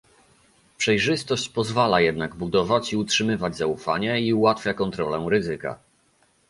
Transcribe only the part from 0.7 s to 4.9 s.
Przejrzystość pozwala jednak budować i utrzymywać zaufanie i ułatwia